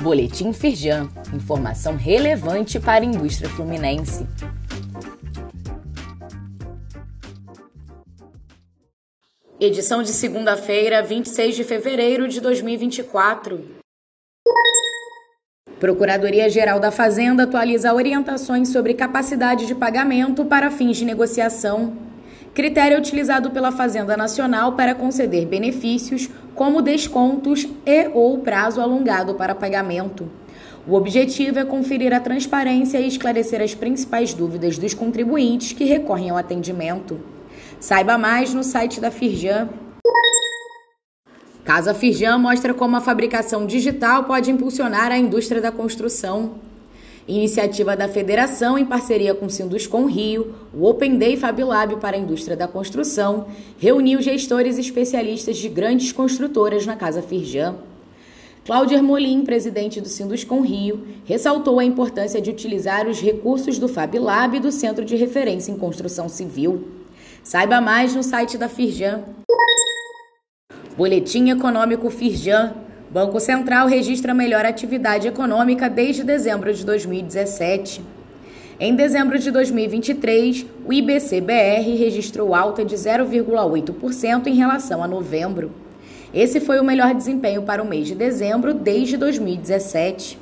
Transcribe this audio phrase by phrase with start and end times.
[0.00, 4.26] Boletim Firjan, informação relevante para a indústria fluminense.
[9.60, 13.62] Edição de segunda-feira, 26 de fevereiro de 2024.
[15.78, 22.09] Procuradoria-Geral da Fazenda atualiza orientações sobre capacidade de pagamento para fins de negociação
[22.54, 29.54] critério utilizado pela Fazenda Nacional para conceder benefícios como descontos e ou prazo alongado para
[29.54, 30.28] pagamento.
[30.86, 36.30] O objetivo é conferir a transparência e esclarecer as principais dúvidas dos contribuintes que recorrem
[36.30, 37.20] ao atendimento.
[37.78, 39.68] Saiba mais no site da Firjan.
[41.64, 46.69] Casa Firjan mostra como a fabricação digital pode impulsionar a indústria da construção.
[47.30, 52.18] Iniciativa da Federação em parceria com Sinduscom Rio, o Open Day Fab Lab para a
[52.18, 53.46] indústria da construção,
[53.78, 57.76] reuniu gestores e especialistas de grandes construtoras na Casa Firjan.
[58.64, 64.18] Cláudio Ermolim, presidente do Sinduscom Rio, ressaltou a importância de utilizar os recursos do Fab
[64.18, 66.88] Lab do Centro de Referência em Construção Civil.
[67.44, 69.22] Saiba mais no site da Firjan.
[70.96, 72.74] Boletim Econômico Firjan
[73.12, 78.00] Banco Central registra melhor atividade econômica desde dezembro de 2017.
[78.78, 85.72] Em dezembro de 2023, o IBC-BR registrou alta de 0,8% em relação a novembro.
[86.32, 90.38] Esse foi o melhor desempenho para o mês de dezembro desde 2017.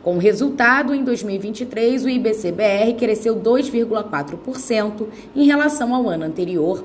[0.00, 6.84] Com o resultado, em 2023, o IBC-BR cresceu 2,4% em relação ao ano anterior.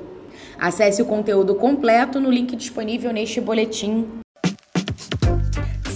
[0.57, 4.07] Acesse o conteúdo completo no link disponível neste boletim.